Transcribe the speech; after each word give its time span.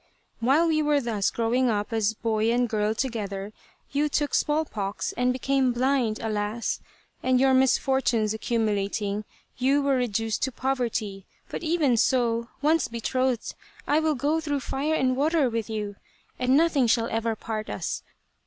While 0.39 0.67
we 0.69 0.81
were 0.81 0.99
thus 0.99 1.29
growing 1.29 1.69
up 1.69 1.93
as 1.93 2.15
boy 2.15 2.51
and 2.51 2.67
girl 2.67 2.95
together, 2.95 3.53
you 3.91 4.09
took 4.09 4.33
smallpox 4.33 5.11
and 5.11 5.31
became 5.31 5.71
blind, 5.73 6.17
alas! 6.23 6.79
and 7.21 7.39
your 7.39 7.53
mis 7.53 7.77
fortunes 7.77 8.33
accumulating, 8.33 9.25
you 9.59 9.83
were 9.83 9.93
reduced 9.95 10.41
to 10.41 10.51
poverty. 10.51 11.27
But 11.49 11.61
even 11.61 11.97
so, 11.97 12.49
once 12.63 12.87
betrothed, 12.87 13.53
I 13.85 13.99
will 13.99 14.15
go 14.15 14.39
through 14.39 14.61
fire 14.61 14.95
and 14.95 15.15
water 15.15 15.47
with 15.51 15.69
you, 15.69 15.97
and 16.39 16.57
nothing 16.57 16.87
shall 16.87 17.07
ever 17.11 17.35
part 17.35 17.69
us. 17.69 18.01